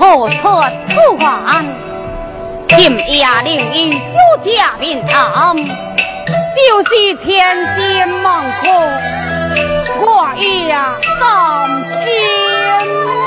[0.00, 0.34] 家何出
[0.88, 1.64] 此番？
[2.68, 3.98] 今夜令伊休
[4.42, 5.62] 假平安，就
[6.86, 6.90] 是
[7.22, 7.28] 千
[7.76, 8.66] 金万苦，
[10.00, 10.72] 我也
[11.20, 11.22] 甘
[12.04, 13.19] 心。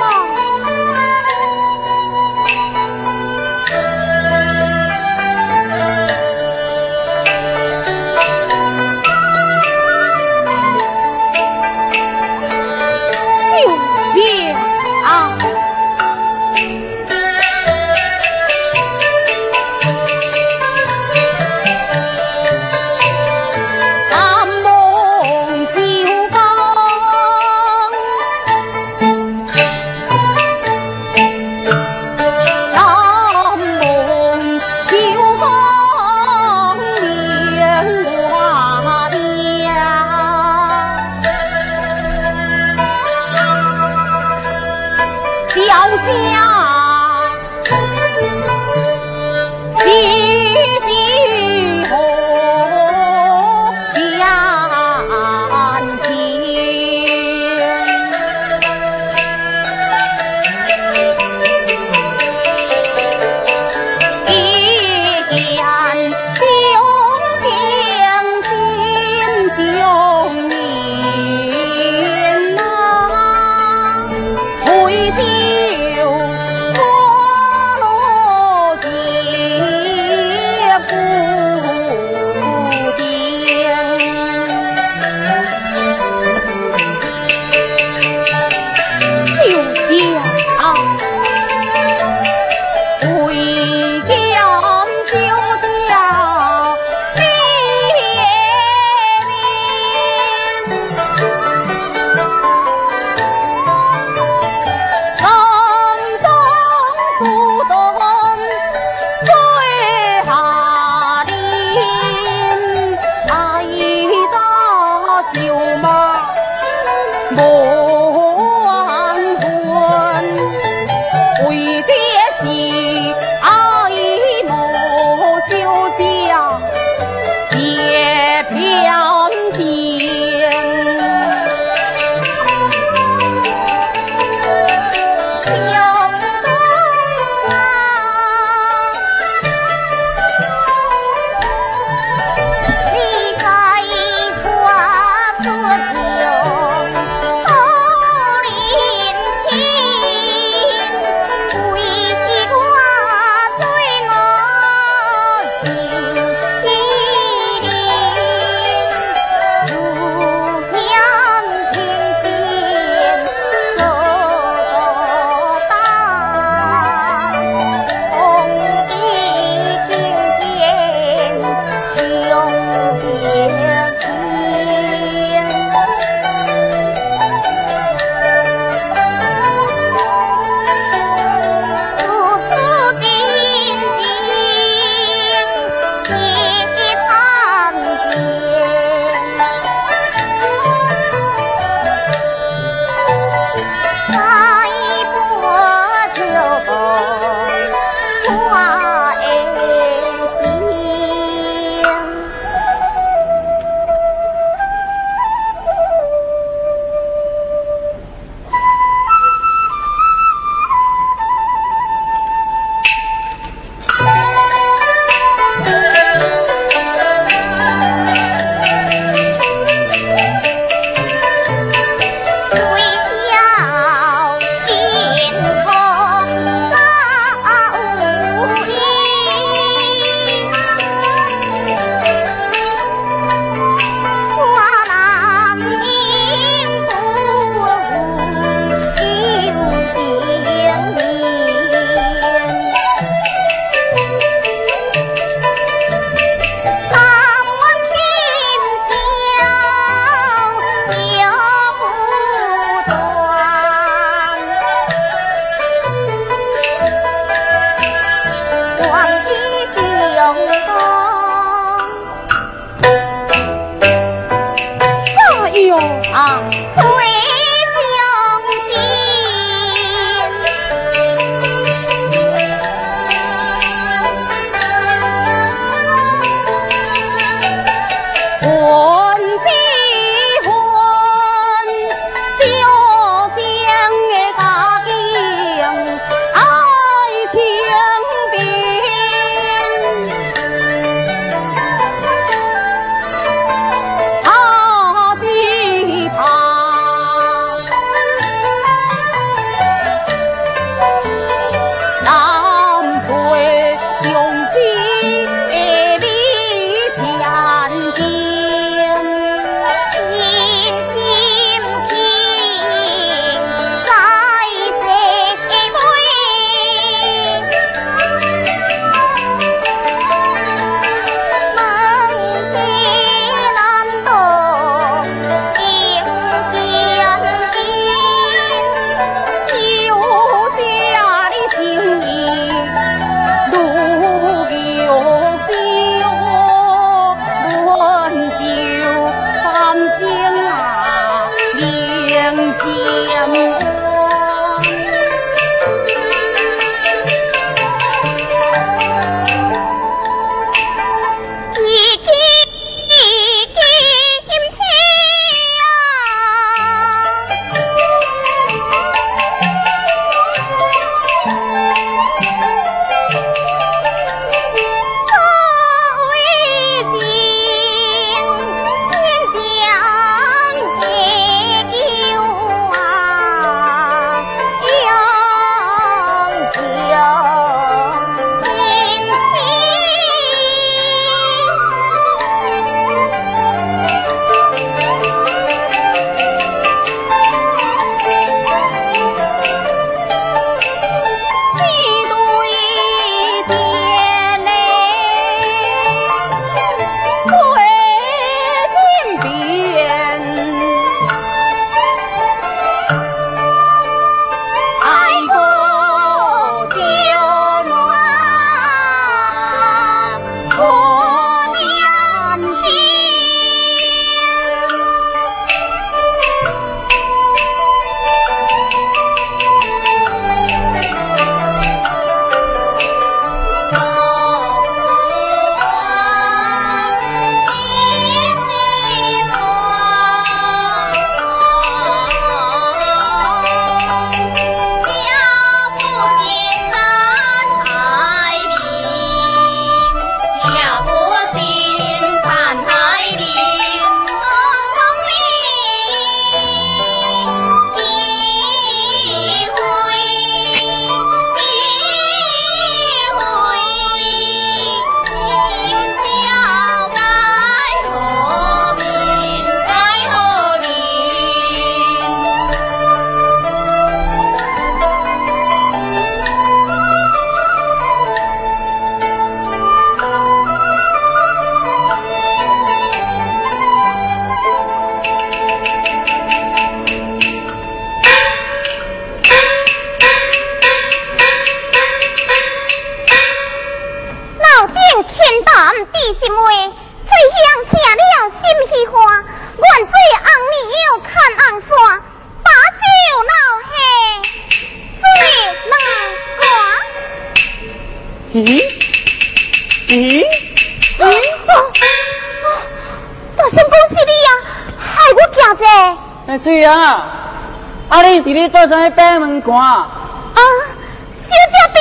[508.63, 509.59] 你是你做啥去闭门关？
[509.59, 509.89] 啊，
[510.35, 511.75] 小姐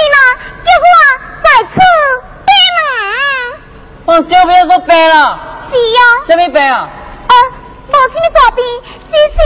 [0.65, 0.87] 叫我
[1.45, 1.79] 在此
[2.45, 2.83] 闭门。
[4.05, 5.15] 我小朋友说病了。
[5.71, 6.01] 是呀。
[6.27, 6.89] 什么病啊？
[7.29, 7.35] 啊，
[7.87, 8.65] 无什么大病，
[9.13, 9.37] 只是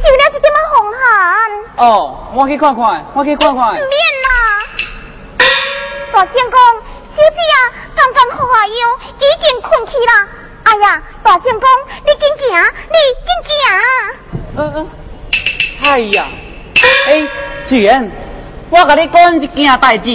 [0.00, 1.84] 受了一点么风寒。
[1.88, 1.90] 哦，
[2.34, 3.72] 我去看看，我去看看。
[3.72, 3.82] 唔免
[4.22, 4.28] 啦，
[6.12, 6.60] 大仙公，
[7.16, 7.58] 小姐啊，
[7.96, 8.72] 刚刚喝下药，
[9.18, 10.28] 已经困去啦。
[10.62, 11.68] 哎呀，大仙公，
[12.06, 12.96] 你紧行，你
[13.26, 13.58] 紧行。
[14.56, 14.88] 嗯嗯。
[15.82, 16.28] 哎呀，
[17.06, 17.28] 哎，
[17.64, 18.10] 翠妍，
[18.70, 20.10] 我甲你讲一件代志。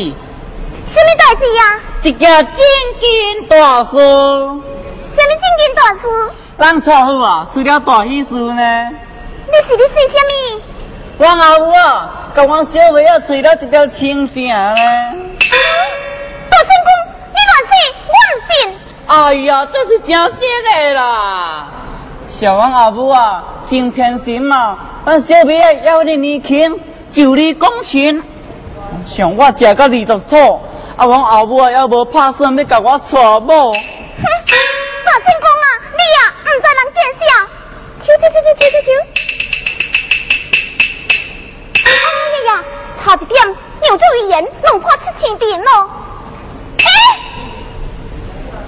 [0.87, 1.79] 什么代志呀？
[2.03, 2.55] 一件正
[2.99, 3.97] 经大事。
[3.97, 6.01] 什么正经大事？
[6.57, 8.89] 咱错好啊，出了大喜事呢。
[9.47, 10.61] 你是咧说什么？
[11.17, 14.75] 我阿母啊，甲我小妹啊，吹了一条亲情呢。
[16.49, 16.89] 大仙公，
[17.31, 17.73] 你乱说，
[18.07, 18.49] 我唔信。
[19.07, 21.67] 哎呀，这是真实的啦！
[22.37, 26.77] 小王阿母啊，真偏心嘛，俺小妹啊要你年轻，
[27.09, 28.21] 就你讲亲。
[29.05, 30.61] 像我食到二十错，
[30.97, 33.71] 阿王阿母啊还无拍算要甲我娶某。
[33.71, 33.79] 哼，
[35.05, 37.23] 大仙公啊，你啊唔知人见笑。
[38.03, 38.89] 抽抽抽抽抽抽抽！
[41.85, 41.87] 哎
[42.47, 42.49] 呀，
[43.01, 45.89] 差一点，有这语言，弄破出天地咯。
[46.83, 46.85] 哎！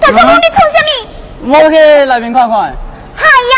[0.00, 0.76] 大仙公，你做什
[1.42, 1.58] 么？
[1.58, 2.74] 我去内面看看。
[3.18, 3.56] 哎呀，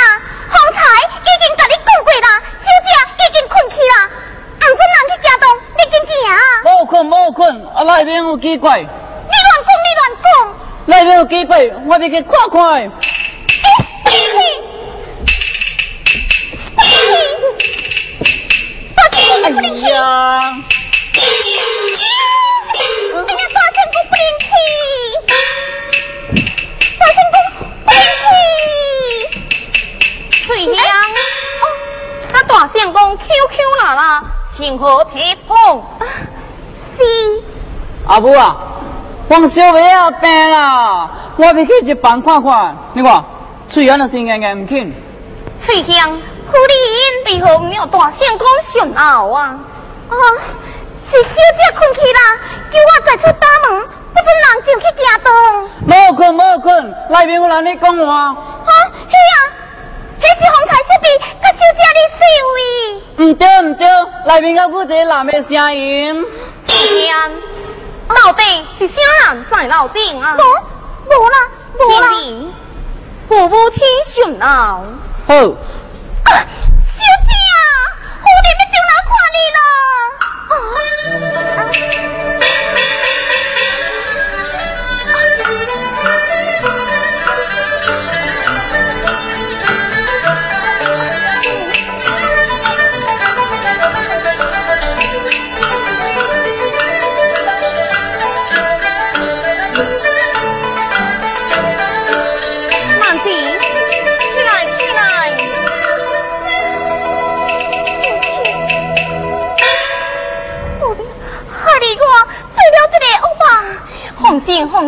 [0.49, 2.29] 方才已经甲你讲过啦，
[2.61, 2.91] 小姐
[3.29, 3.95] 已经困去啦，
[4.59, 5.45] 唔准人去吃东，
[5.77, 6.17] 你紧行。
[6.65, 7.43] 无困无困，
[7.75, 8.81] 啊内面有奇怪。
[8.81, 8.91] 你乱
[9.67, 10.27] 讲，你乱讲。
[10.87, 11.53] 内面有奇怪，
[11.87, 12.61] 我要去看看。
[12.83, 13.69] 哎，
[14.07, 14.39] 嘿嘿，
[18.97, 19.87] 大仙公不灵去。
[19.91, 20.50] 呀！
[33.31, 34.25] QQ 啦啦，
[34.57, 35.83] 情何铁碰？
[36.99, 37.43] 是。
[38.09, 38.57] 阿母啊，
[39.29, 42.77] 王小妹啊病啦，我要去一房看看。
[42.93, 43.25] 你看，
[43.69, 44.93] 翠安的心硬硬唔肯。
[45.61, 49.57] 翠香，夫人为何没有大声讲上闹啊？
[50.09, 50.15] 啊，
[51.09, 52.21] 是小姐困去啦，
[52.73, 53.81] 叫我再出大门，
[54.13, 55.31] 不准人进去行动。
[55.87, 58.13] 无困无困，内面有人咧讲话。
[58.27, 58.35] 啊，
[59.09, 59.60] 是啊，那
[60.39, 61.07] 是方才小弟
[61.41, 63.87] 甲小姐你唔对唔对，
[64.27, 66.25] 内面有有一个男的声音。
[66.67, 67.33] 翠香，
[68.09, 68.43] 到底
[68.79, 68.95] 是啥
[69.29, 70.37] 人在楼顶啊？
[70.37, 70.43] 无，
[71.07, 71.37] 无啦，
[71.79, 72.09] 无啦。
[72.09, 72.55] 天灵，
[73.29, 74.47] 父母亲上楼。
[75.27, 75.35] 好。
[75.35, 77.63] 啊，小姐啊，
[78.21, 79.59] 夫人要上来看你了。
[82.11, 82.20] 慢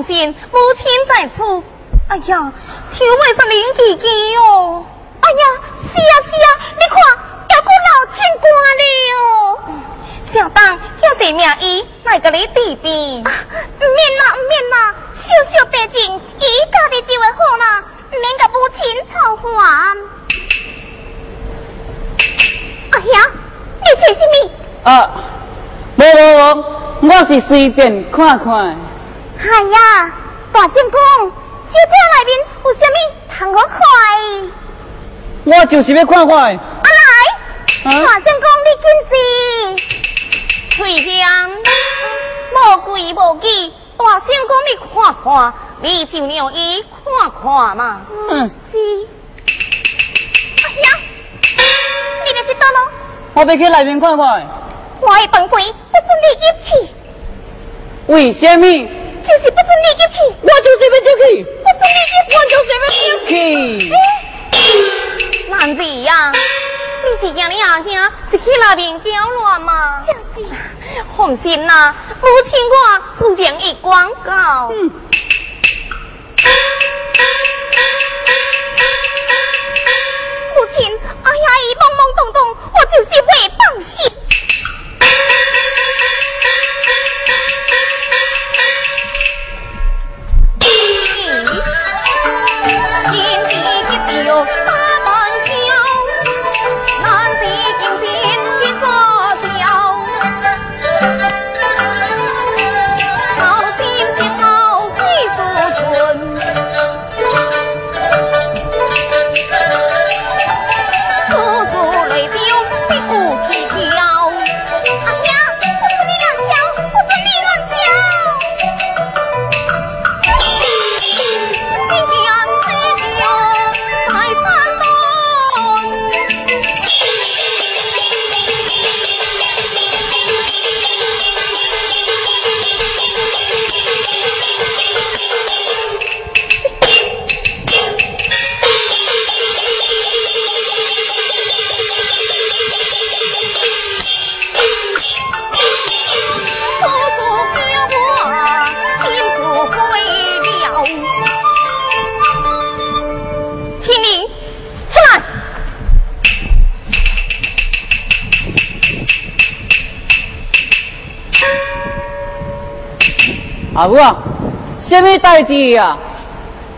[0.03, 1.63] 母亲在此。
[2.09, 2.53] 哎呀，
[2.93, 4.85] 手尾是林姐姐哦。
[5.21, 5.45] 哎呀，
[5.81, 6.97] 是啊是啊，你看，
[7.49, 8.45] 有个老天官
[8.81, 8.85] 了。
[10.33, 12.83] 小当叫这名医来给你治治。
[12.83, 13.25] 免
[14.19, 17.65] 啦免啦，小小病情，伊家己就会好啦，
[18.11, 18.81] 免甲母亲
[19.13, 19.47] 操烦。
[22.91, 23.17] 哎呀，
[23.81, 24.91] 你做什么？
[24.91, 24.91] 啊，
[25.97, 28.77] 无无无，我是随便看看。
[29.43, 30.13] 哎呀，
[30.53, 32.31] 大仙公，小姐内面
[32.65, 32.97] 有什么
[33.29, 33.81] 通好看？
[35.45, 36.37] 我就是要看看。
[36.37, 36.59] 啊
[37.85, 39.13] 来，啊大仙公你紧是。
[40.77, 40.77] 翠
[41.21, 41.51] 香，
[42.55, 48.01] 无贵无忌，大仙公你看看，你就让伊看看嘛。
[48.31, 48.79] 嗯，是。
[50.63, 50.87] 哎呀，
[52.25, 52.79] 你要去倒咯？
[53.35, 54.47] 我要去内面看看。
[55.01, 56.93] 我的饭柜不准你入去，
[58.07, 59.02] 为什么？
[59.23, 61.45] 就是不准你入去，我就是要进去。
[61.45, 62.83] 不准你入去，我就是要
[63.27, 63.31] 进去。
[65.49, 67.87] 男子呀，你是惊你阿兄
[68.31, 69.05] 是去那边搅
[69.39, 70.03] 乱吗？
[70.07, 70.49] 就是。
[71.17, 72.77] 放心啦，母亲我
[73.37, 74.71] 自然会管教。
[74.73, 74.91] 嗯。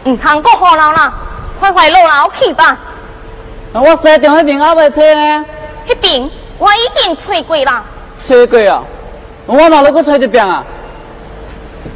[0.04, 1.12] 唔通阁好闹啦，
[1.58, 2.76] 快快落楼去吧。
[3.72, 5.44] 那我西中迄边还未吹呢？
[5.88, 7.82] 迄边我已经吹过啦。
[8.26, 8.82] 吹过啊？
[9.46, 10.64] 我哪能阁吹一遍啊？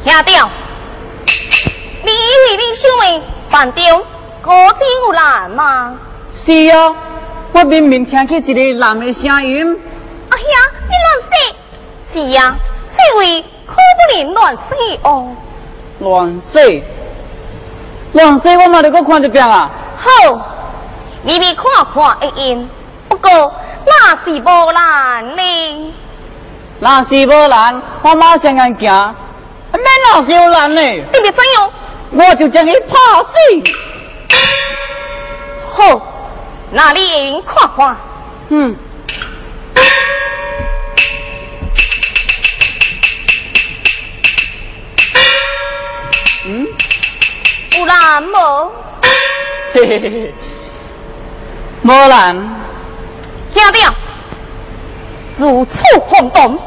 [0.03, 0.51] 听到？
[2.05, 3.83] 你以为你小妹办中
[4.41, 5.95] 可真有难吗？
[6.37, 6.95] 是啊，
[7.53, 9.81] 我明明听起一个男的声音。
[10.31, 10.57] 哎呀，
[10.89, 11.33] 你乱说！
[12.13, 12.57] 是啊，
[12.97, 15.37] 这位可不能乱说哦。
[16.01, 16.85] 乱说？
[18.19, 19.71] 乱说，我嘛得搁看一遍啊？
[19.97, 20.09] 好，
[21.23, 22.69] 你你看看会用，
[23.09, 23.55] 不过
[23.87, 25.95] 那是无难呢。
[26.81, 29.15] 那是无难，我马上来行。
[29.71, 30.81] 免那是有难呢？
[30.81, 31.71] 你别怎样？
[32.11, 33.31] 我就将伊拍死。
[35.71, 36.03] 好，
[36.73, 37.97] 那你用看看。
[38.49, 38.73] 嗯。
[38.73, 38.77] 嗯？
[47.79, 48.73] 有难无？
[49.73, 50.35] 嘿嘿嘿嘿，
[51.83, 52.37] 无难。
[53.53, 53.95] 听到？
[55.37, 56.59] 如此轰动，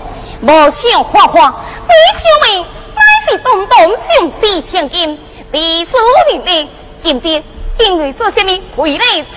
[0.41, 1.53] 无想花花，
[1.85, 5.19] 你小妹乃是东东上司千金，
[5.51, 5.91] 历史
[6.31, 6.69] 人物，
[7.01, 7.43] 今日
[7.77, 9.35] 今日做什么回礼之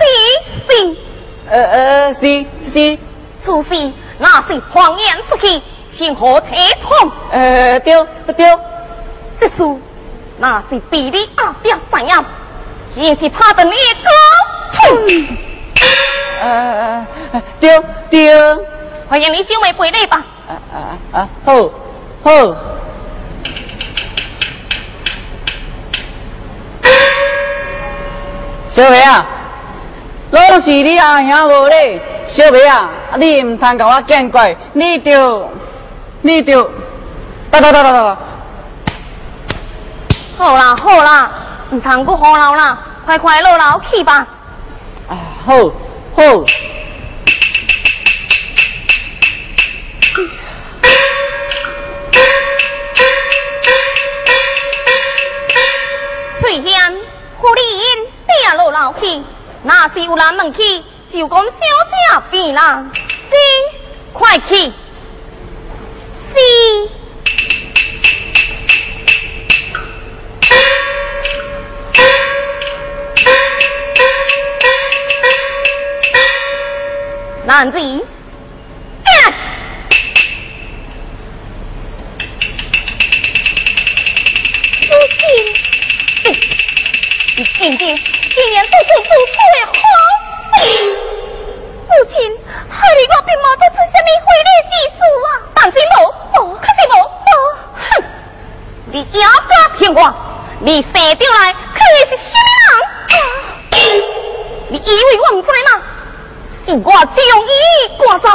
[0.69, 0.97] 事？
[1.49, 2.97] 呃呃，是是。
[3.37, 5.61] 此事那是谎言出去，
[5.91, 7.11] 情何体统？
[7.31, 7.93] 呃，对
[8.35, 8.57] 对。
[9.39, 9.63] 这事
[10.37, 12.23] 那是比你阿爹怎样？
[12.95, 13.71] 也是怕得你
[14.03, 14.09] 高
[14.73, 14.97] 痛。
[16.41, 17.05] 呃，
[17.59, 18.57] 对对。
[19.07, 20.23] 欢迎你小妹陪礼吧。
[20.47, 21.29] 啊啊啊！
[21.45, 21.69] 好，
[22.23, 22.55] 好。
[28.69, 29.25] 小妹啊，
[30.31, 32.01] 老是你阿兄无礼。
[32.27, 35.49] 小妹啊，你唔通甲我见怪，你就
[36.21, 36.63] 你就
[37.51, 38.17] 哒哒哒哒哒。
[40.37, 41.31] 好啦好啦，
[41.71, 44.27] 唔通阁胡闹啦，快快落楼去吧。
[45.07, 45.55] 啊，好，
[46.13, 46.45] 好。
[56.41, 56.93] 翠香，
[57.37, 57.83] 胡丽英，
[58.27, 59.23] 别落楼去，
[59.63, 62.85] 那是有人问起，就讲小姐变啦。
[62.93, 63.35] 是，
[64.11, 64.55] 快去。
[66.35, 66.89] 是。
[77.45, 77.77] 男子。
[87.37, 89.73] 你今天竟然做出如此的好
[90.55, 90.57] 事，
[91.85, 92.15] 母亲，
[92.69, 95.27] 害你我并冇做出什么毁礼之事啊！
[95.53, 95.97] 但是无，
[96.39, 97.29] 无，可是无，无，
[97.75, 97.79] 哼！
[98.85, 99.99] 你哑巴听话，
[100.61, 100.97] 你生出
[101.33, 102.63] 来可是什么
[103.09, 103.13] 人？
[104.69, 105.69] 你以为我唔知吗？
[106.65, 107.53] 是我将伊
[107.99, 108.25] 赶走。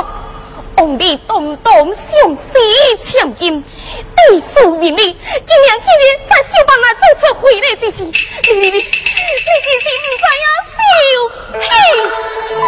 [0.80, 2.58] 王你东东上死
[3.04, 8.10] 千金，地数名利，今年今年在小办来做出回来之事，你
[8.54, 10.80] 你你，你真是不知呀，小
[11.60, 11.68] 气
[12.48, 12.58] 不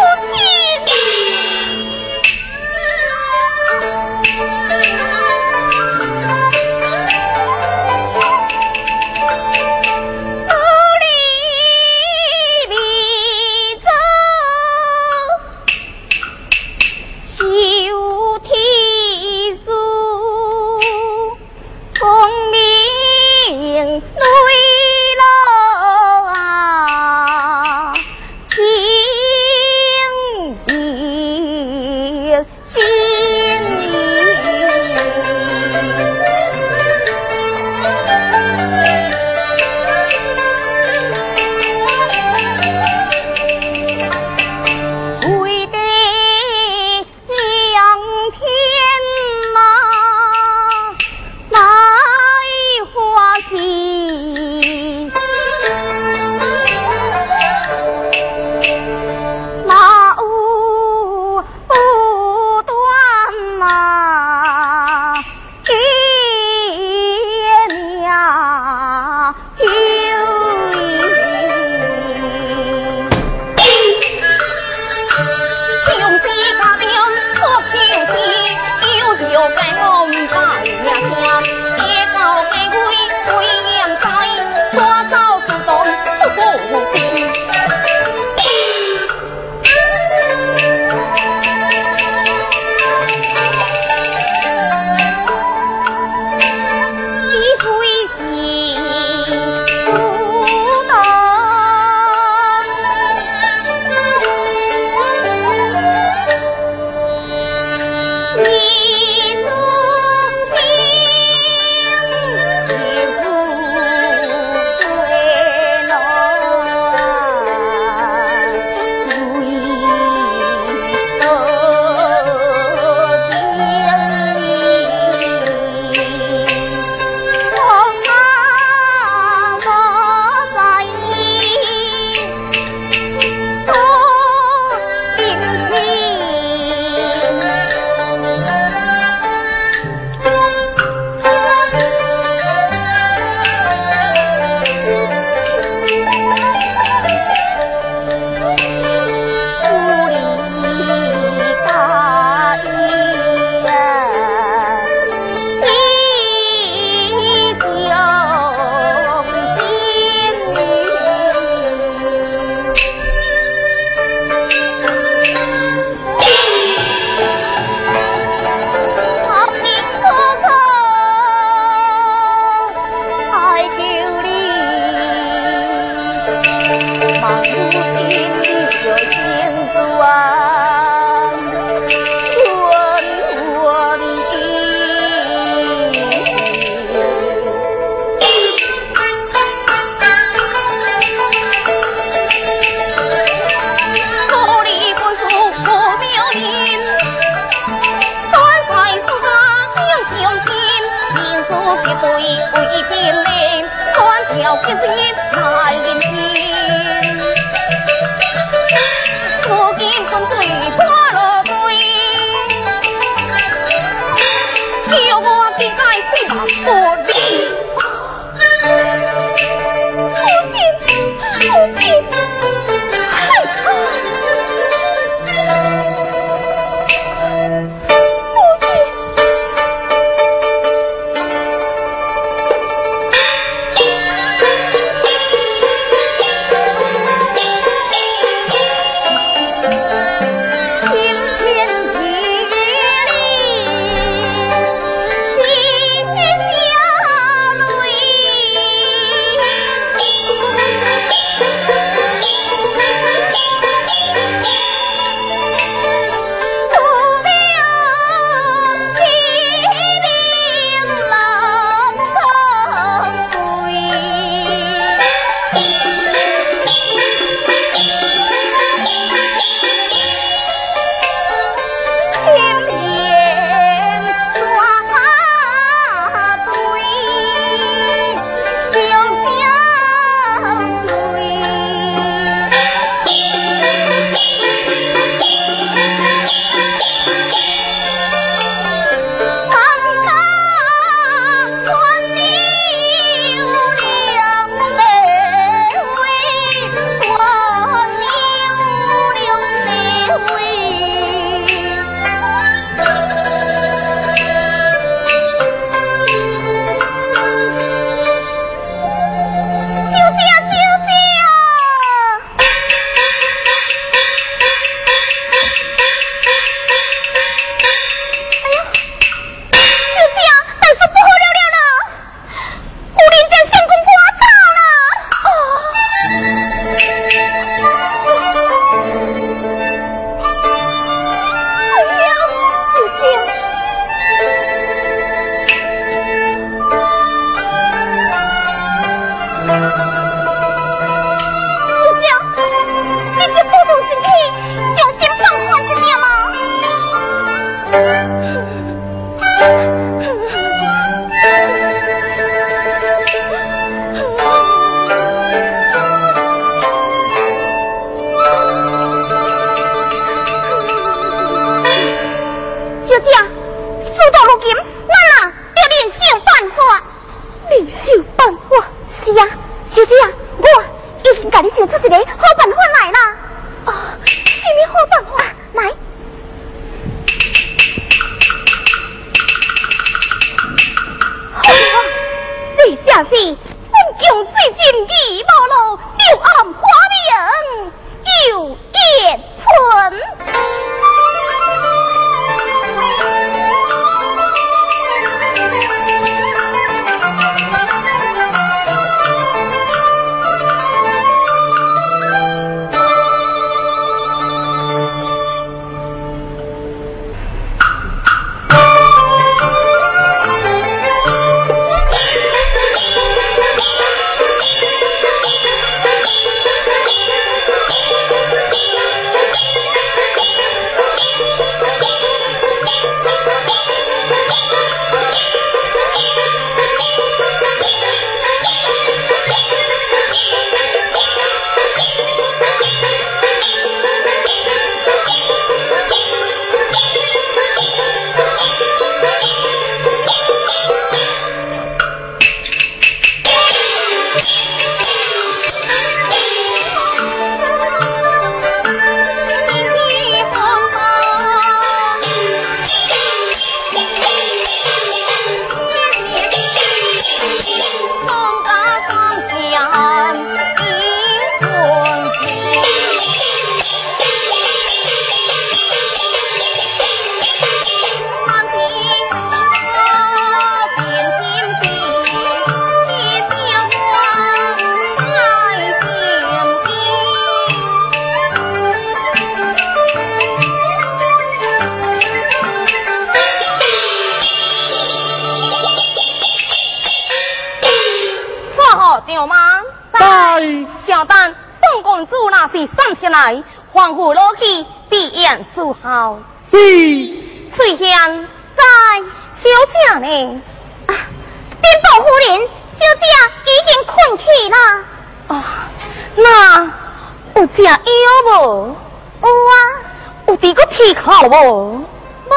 [511.33, 511.87] 无？
[512.29, 512.35] 无。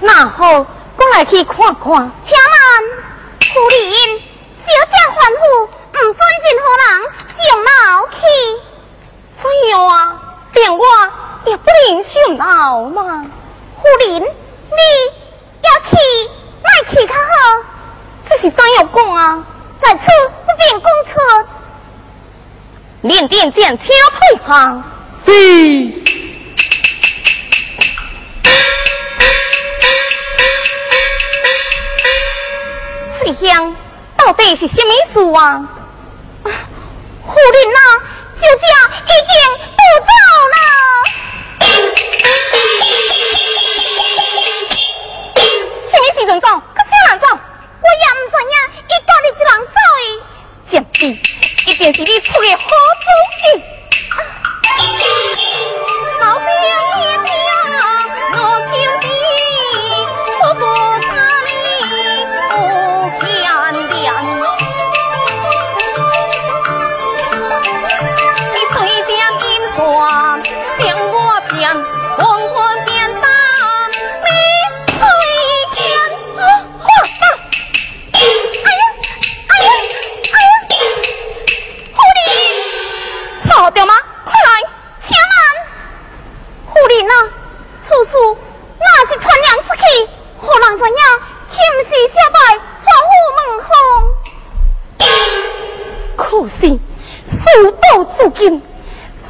[0.00, 0.66] 那好，我
[1.14, 2.12] 来去看看。
[2.26, 2.60] 请慢，
[3.40, 3.80] 夫人，
[4.66, 6.86] 小姐吩咐，唔准任何人
[7.38, 7.72] 上楼
[8.10, 8.16] 去。
[9.40, 9.96] 怎样啊？
[10.52, 10.84] 连我
[11.46, 12.04] 也不能？
[12.04, 13.24] 上楼嘛。
[13.76, 14.80] 夫人，你
[15.62, 15.96] 要去，
[16.62, 17.18] 卖去较好。
[18.28, 19.42] 这是怎样讲啊？
[19.80, 20.00] 在此
[20.44, 21.14] 不便讲出。
[23.00, 24.82] 连电剑车配合。
[25.24, 25.32] 是。
[34.16, 35.68] 到底是什么事啊？
[36.42, 36.50] 夫
[37.52, 37.80] 人啊，
[38.40, 38.64] 小姐
[39.04, 39.34] 已经
[39.76, 40.10] 不走
[40.52, 40.56] 了。
[45.88, 46.46] 什么时阵走？
[46.74, 47.26] 可啥人走？
[47.28, 48.54] 我也唔知影，
[48.86, 50.02] 伊家己一人走的。
[50.70, 50.96] 贱婢，
[51.66, 53.06] 一定是你出的好主
[53.44, 53.62] 意。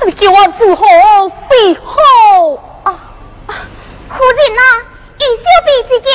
[0.09, 0.87] 这叫我如何
[1.29, 1.92] 是好
[2.83, 2.88] 啊？
[3.47, 4.62] 夫人啊，
[5.18, 6.09] 以小婢之见，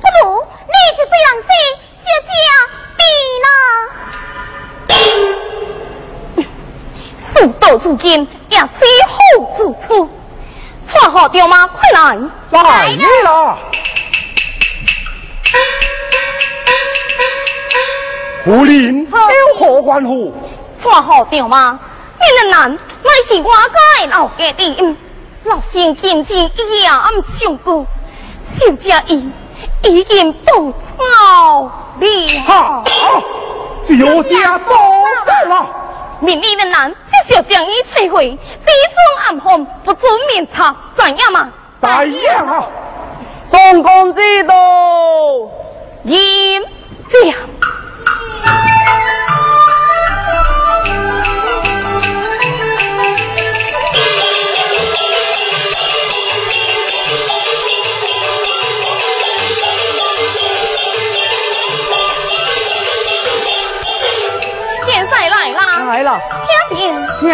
[0.00, 1.48] 不如你就这样子，
[2.02, 2.28] 小姐
[2.96, 3.00] 婢
[3.44, 3.48] 啦。
[7.20, 8.64] 事到如今，也只
[9.06, 9.16] 好
[9.56, 10.10] 自处。
[10.88, 11.68] 穿好掉吗？
[11.68, 12.18] 快来！
[12.50, 13.58] 来了。
[18.44, 20.34] 夫人有何欢呼？
[20.82, 21.78] 穿好掉吗？
[22.18, 24.96] 你的男乃是我家的老家弟，
[25.44, 27.86] 老先今天一夜暗上过，
[28.58, 29.30] 小姐伊
[29.82, 31.72] 已经到草了。
[32.46, 32.84] 哈！
[33.86, 34.34] 小姐
[34.66, 34.74] 多
[35.24, 35.52] 谢了。
[36.20, 41.52] 明日的男至少将你摧毁，这种暗红不准面查，怎样嘛？
[41.80, 42.66] 怎样啊？
[43.50, 44.54] 宋公知道。
[46.04, 47.34] 严将。
[48.42, 48.95] 现
[65.96, 66.20] 来了，
[66.68, 66.94] 请进。
[67.20, 67.30] 听。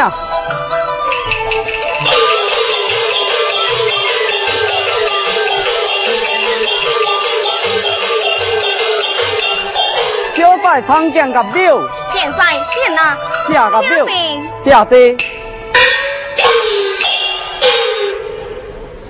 [10.36, 11.80] 小菜长酱甲表，
[12.12, 12.38] 现在
[12.72, 15.16] 见啦，下甲料请，下地。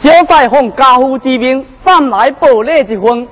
[0.03, 3.29] 小菜奉家父之命，送来报礼一份。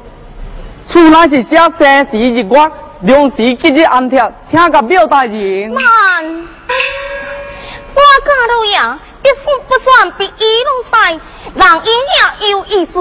[0.86, 2.70] 厝内是写生时日月，
[3.02, 5.70] 良时吉日安帖，请甲表大人。
[5.70, 5.82] 慢，
[7.94, 11.12] 我家老爷一算不算比一路赛，
[11.54, 11.92] 人因
[12.40, 12.98] 也有意思，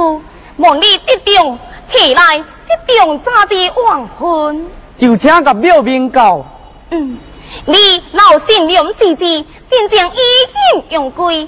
[0.57, 1.59] 望你得中，
[1.91, 4.65] 起来得中早的黄昏。
[4.95, 6.45] 就请甲庙面教。
[6.91, 7.17] 嗯，
[7.65, 11.45] 你老善良之至，便将已经用归，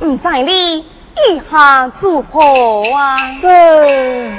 [0.00, 2.40] 唔知你意下如何
[2.94, 3.16] 啊？
[3.40, 4.30] 这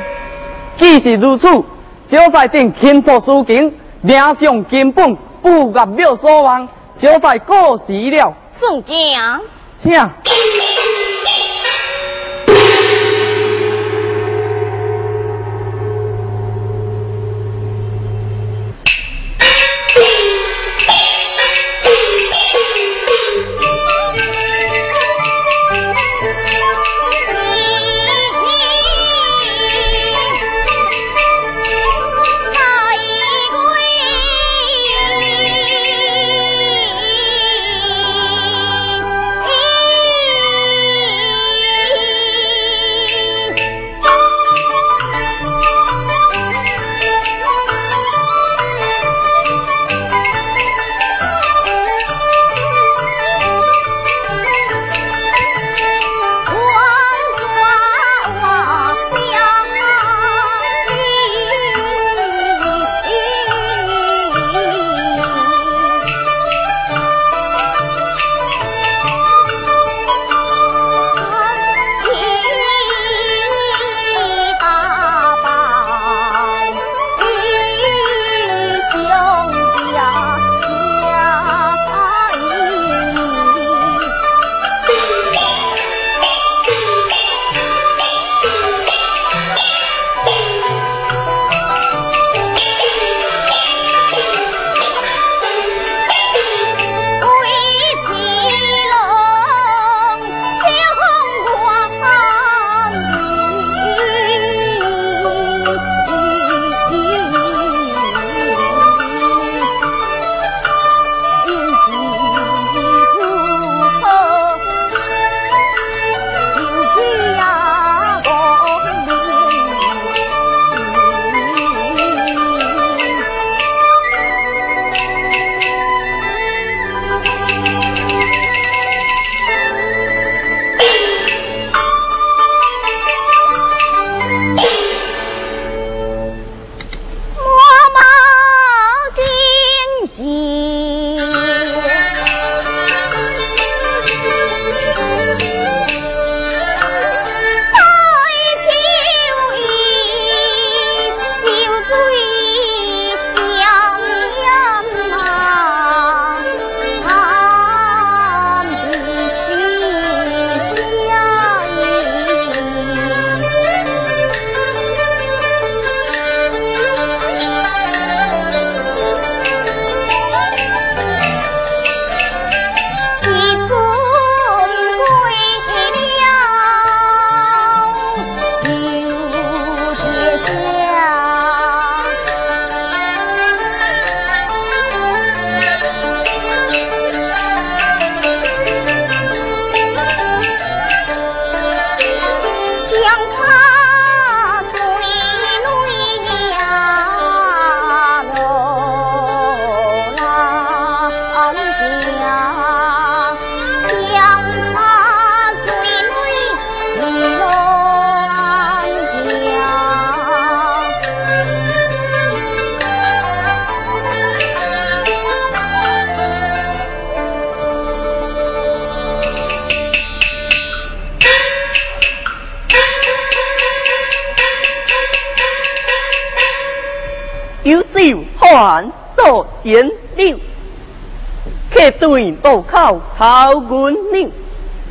[0.78, 1.48] 既是如此，
[2.08, 6.68] 小赛定轻薄书经，领上根本，不入庙所望。
[6.96, 9.42] 小赛过时了，顺行。
[9.82, 9.92] 请。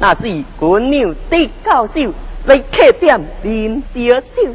[0.05, 2.13] 那是滚牛的高手，
[2.45, 4.55] 来客店饮小酒。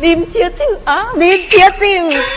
[0.00, 2.31] 啉小酒啊，啉小酒。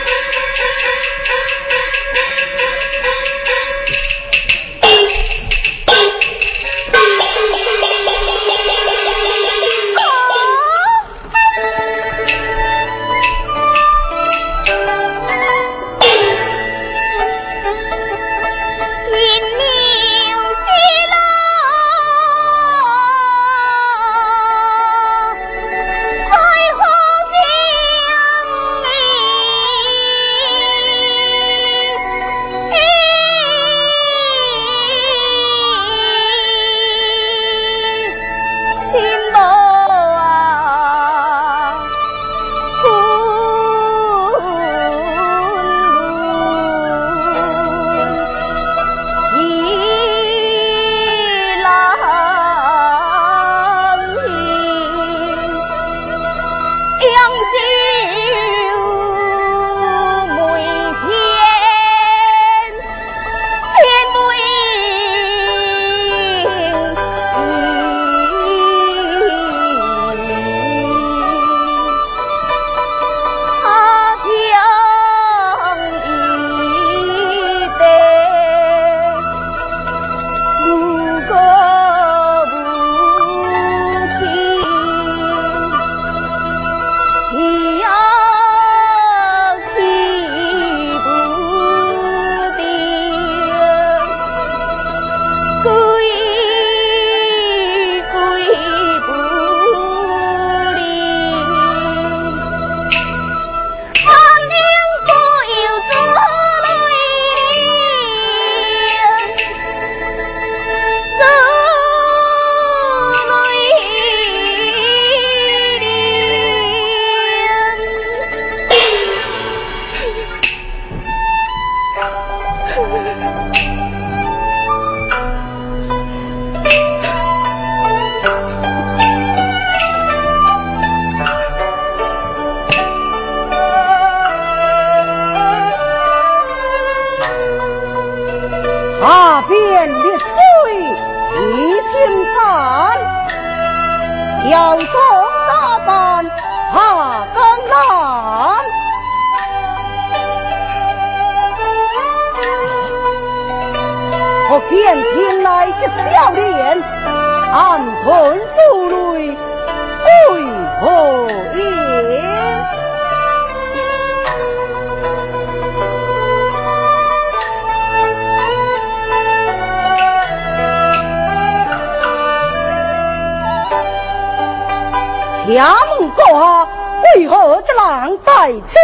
[178.24, 178.76] 在此？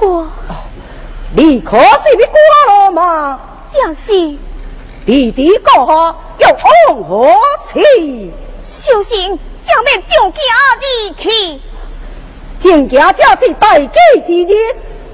[0.00, 0.26] 我，
[1.36, 3.40] 你可是你过了吗？
[3.72, 4.38] 将是。
[5.06, 6.48] 弟弟过下又
[6.92, 7.34] 往何
[7.72, 8.32] 去？
[8.66, 10.38] 小心将面将家
[10.70, 11.60] 而去。
[12.60, 13.88] 将家这是大吉
[14.26, 14.56] 之日，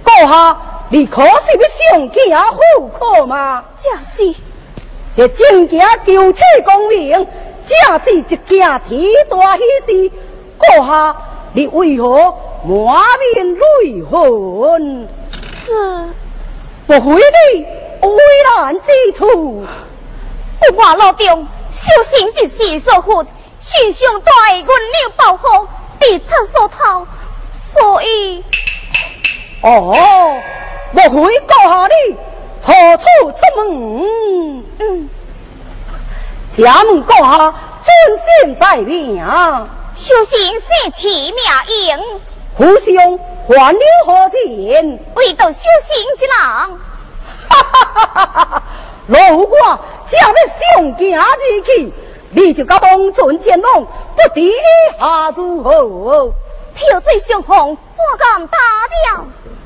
[0.03, 0.57] 过下
[0.89, 3.65] 你可是要上家户口吗？
[3.79, 4.35] 将是。
[5.17, 7.27] 这将家救妻公明，
[7.67, 8.81] 这是一件天
[9.29, 10.13] 大喜事，
[10.59, 11.17] 过下。
[11.53, 12.35] 你为何
[12.67, 15.09] 满面泪痕？
[15.65, 15.69] 是
[16.87, 17.63] 不回你
[18.03, 18.19] 危
[18.57, 19.65] 难之处。
[20.61, 23.25] 我话路中小心一时疏忽，
[23.61, 25.69] 心上大恩娘保护，
[26.01, 27.07] 必出所逃，
[27.73, 28.43] 所以
[29.63, 30.41] 哦，
[30.93, 32.17] 莫非告下你
[32.61, 34.65] 错处出门？
[34.79, 35.09] 嗯，
[36.57, 37.91] 家门告下尊
[38.45, 39.25] 姓待命。
[39.95, 41.39] 修行是奇妙
[41.69, 41.99] 应，
[42.57, 44.99] 父兄还了何钱？
[45.15, 46.79] 为得修行之郎。
[47.49, 48.63] 哈哈哈哈哈！
[49.07, 49.59] 如果
[50.11, 51.25] 将要上京而
[51.65, 51.93] 去，
[52.31, 54.51] 你就甲东村见龙，不敌
[54.99, 56.33] 下如何？
[56.75, 58.59] 漂水相逢，怎敢打
[59.05, 59.25] 掉？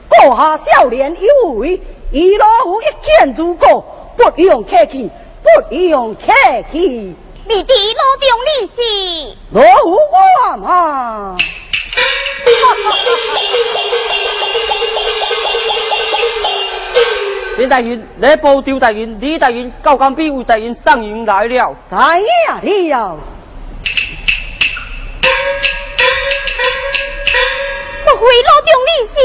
[0.08, 1.80] 阁下少年有为，
[2.10, 3.84] 以老夫一见如故，
[4.16, 5.10] 不用客气，
[5.68, 6.20] 不用客
[6.72, 7.16] 气。
[7.48, 9.96] 你的老中你是老夫
[10.52, 11.36] 我嘛？
[17.58, 21.76] 林大人，礼部赵大人、李大人、高干比魏大人上营来了。
[21.90, 21.96] 在
[22.88, 23.14] 呀！
[28.04, 29.16] 不会老中理事，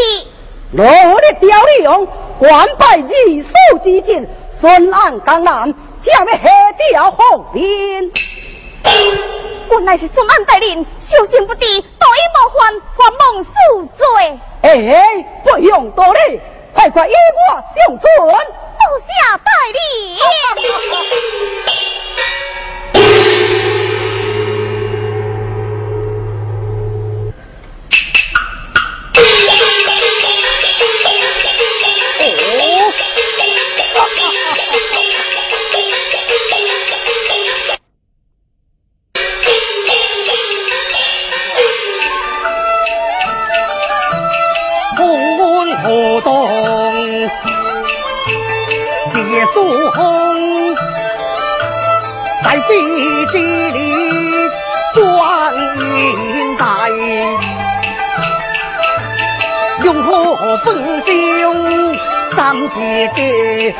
[0.74, 0.86] 罗
[1.22, 2.06] 的调理用，
[2.38, 4.28] 官拜二数之进，
[4.60, 6.42] 顺安江南，将要下
[6.92, 8.12] 调红兵。
[9.70, 14.40] 原来是孙安带领，小心不敌，多一莫犯，还蒙恕罪。
[14.62, 16.40] 哎，不用多礼，
[16.74, 18.06] 快快与我相存。
[18.08, 19.06] 多谢
[19.44, 19.52] 带
[49.36, 49.46] 领。
[49.54, 50.76] 苏红
[52.44, 53.38] 在地基
[53.72, 54.50] 里
[54.94, 56.66] 转银带，
[59.84, 60.66] 用火焚
[61.00, 61.06] 烧
[62.36, 63.76] 三姐姐，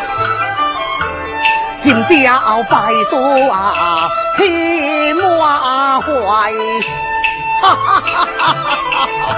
[1.84, 3.14] 金雕白素
[3.50, 6.08] 啊披满怀，
[7.62, 8.94] 哈哈哈哈哈
[9.26, 9.36] 哈！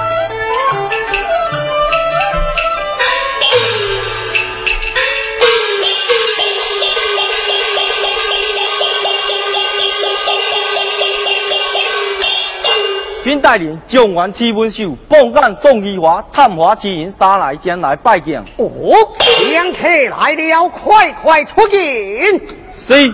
[13.38, 18.42] 并带领将员七文秀、报案宋玉华、探花七人三来前来拜见。
[18.58, 18.68] 哦，
[19.52, 21.80] 两客来了，快快出见。
[22.74, 23.14] 是。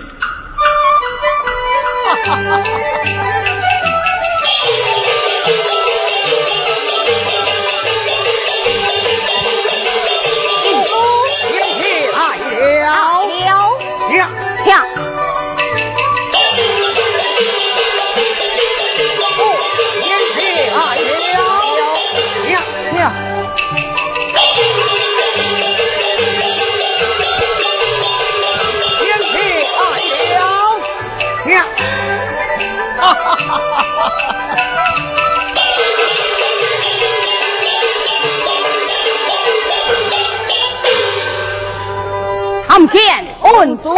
[42.73, 42.99] 参见
[43.43, 43.93] 恩叔，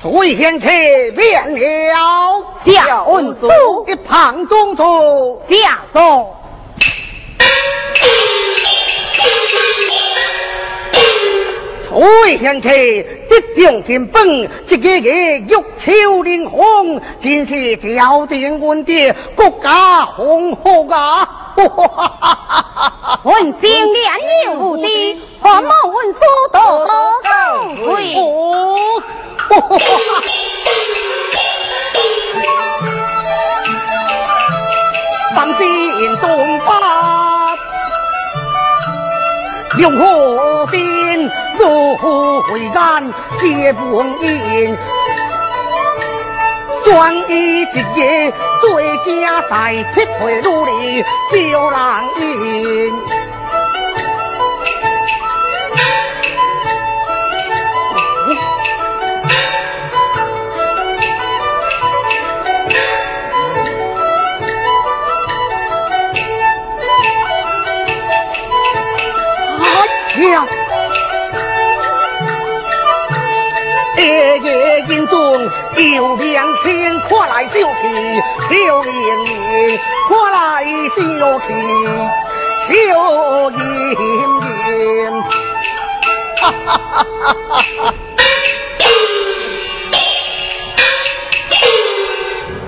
[0.00, 0.66] 最贤客
[1.16, 3.48] 变了，下恩叔
[3.88, 6.36] 一旁中途，下坐。
[11.94, 15.46] 崔贤客一定金本，一个个玉
[15.78, 21.28] 秋临风，真是吊定稳的国家红福啊！
[23.22, 24.12] 文心连
[24.46, 26.18] 有无敌，何某文书
[26.50, 26.88] 多高
[27.84, 28.16] 贵。
[35.36, 35.64] 放心
[36.20, 37.56] 东发，
[39.78, 41.30] 用何兵
[41.64, 43.02] 如回干，
[43.40, 44.76] 皆不应。
[46.84, 47.64] 专一一
[47.96, 51.02] 夜，最佳在匹配努力，
[51.32, 51.78] 叫人
[52.20, 53.23] 赢。
[75.24, 75.40] 中
[75.96, 77.62] 有两天，快来救起
[78.50, 78.92] 邱连
[79.24, 80.64] 连，快来
[80.94, 81.00] 救
[81.40, 81.48] 起
[82.68, 82.72] 邱
[83.50, 83.58] 连
[84.42, 85.12] 连。
[86.36, 87.94] 哈哈哈哈哈哈！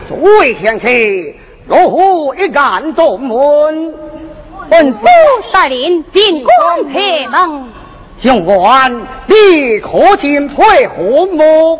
[0.09, 0.89] 诸位贤客，
[1.69, 3.95] 落户一杆中门，
[4.71, 5.07] 本府
[5.53, 7.69] 带领进关铁门。
[8.19, 8.91] 相官，
[9.27, 11.79] 你可进配何目？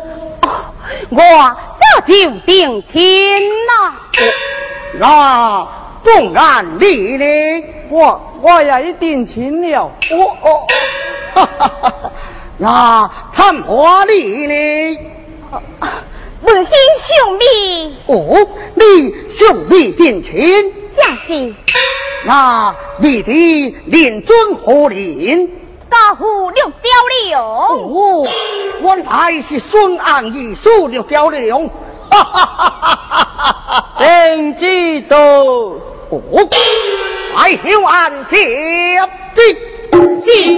[1.09, 2.13] 我早就
[2.45, 3.93] 定亲了。
[4.99, 5.67] 那
[6.03, 7.63] 公安你呢？
[7.89, 9.91] 我我也定亲了。
[10.11, 10.67] 我哦，
[11.33, 12.11] 哈哈哈哈！
[12.57, 14.99] 那探花你呢？
[16.41, 16.71] 文心
[17.07, 17.95] 兄弟。
[18.07, 20.73] 哦，你兄弟定亲？
[20.95, 21.53] 正是。
[22.25, 25.49] 那你的令尊何人？
[25.89, 26.91] 家父六雕
[27.25, 28.25] 梁哦，
[28.81, 31.67] 我乃是孙安义叔六雕梁，
[32.09, 33.85] 哈 哈哈哈哈哈！
[33.99, 36.21] 真知道哦，
[37.35, 38.99] 快休安接
[39.35, 39.41] 的
[40.23, 40.57] 是。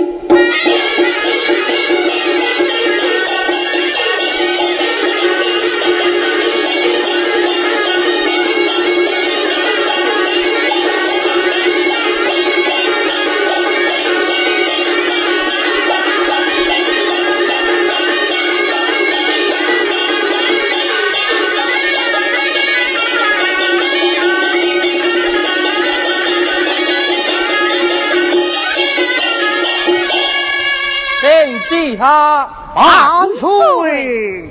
[31.89, 34.49] 天之下万岁！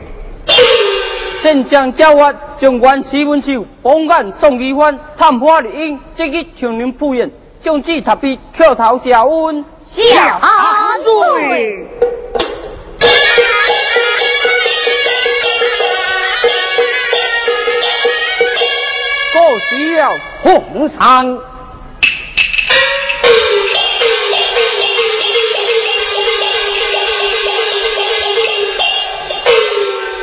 [1.40, 7.30] 先将教法将官史文秀绑眼送医院探花丽英，即日请您赴宴，
[7.60, 9.64] 将旨特别口头下温。
[9.86, 10.40] 下
[11.04, 11.86] 岁！
[19.32, 20.10] 过时了，
[20.42, 21.47] 皇上。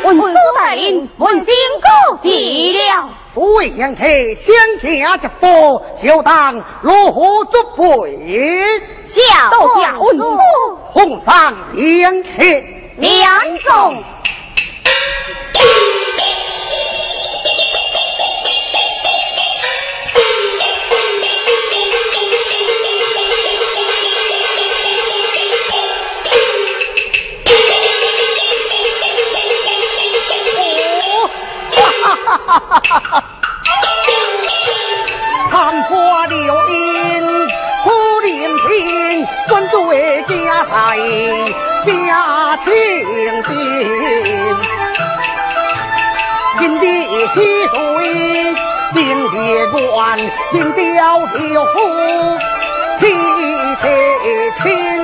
[0.05, 1.47] 文书大人，文心
[1.81, 3.09] 过喜了。
[3.33, 8.79] 为杨铁先家直播，就当落河作陪。
[9.07, 9.49] 下
[9.81, 10.23] 下文书，
[10.83, 11.55] 红上
[12.01, 12.63] 杨铁
[12.97, 14.03] 两种。
[32.45, 33.23] 哈哈哈哈！
[35.49, 36.35] 看破六
[36.69, 37.47] 阴，
[37.83, 40.71] 不恋天，专做家财
[41.85, 42.71] 家清
[43.43, 43.49] 贫。
[46.59, 46.85] 金的
[47.33, 47.35] 溪
[47.67, 47.73] 水，
[48.93, 49.35] 金的
[49.71, 50.17] 断，
[50.51, 51.35] 金雕铁
[51.73, 51.75] 斧
[52.99, 53.03] 劈
[53.81, 53.85] 铁
[54.61, 54.94] 天。